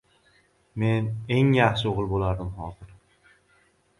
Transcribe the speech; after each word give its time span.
Men 0.83 1.03
eng 1.35 1.51
yaxshi 1.59 1.85
oʼgʼil 1.91 2.09
boʼlardim 2.13 2.51
hozir. 2.57 2.91